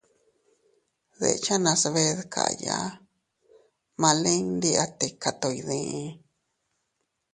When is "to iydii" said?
5.39-6.03